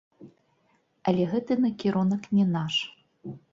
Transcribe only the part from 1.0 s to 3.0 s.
Але гэты накірунак не наш.